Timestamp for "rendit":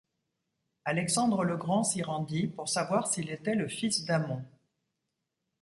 2.01-2.47